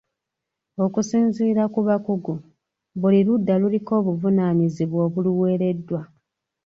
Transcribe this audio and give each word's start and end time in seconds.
Okusinziira 0.85 1.63
ku 1.73 1.79
bakugu 1.87 2.33
buli 2.99 3.19
ludda 3.27 3.53
luliko 3.61 3.91
obuvunaanyizibwa 3.99 4.99
obuluweereddwa. 5.07 6.01